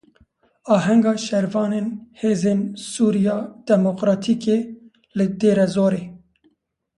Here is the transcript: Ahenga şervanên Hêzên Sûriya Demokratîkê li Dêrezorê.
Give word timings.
Ahenga 0.75 1.13
şervanên 1.25 1.87
Hêzên 2.19 2.59
Sûriya 2.91 3.37
Demokratîkê 3.67 4.57
li 5.17 5.25
Dêrezorê. 5.39 6.03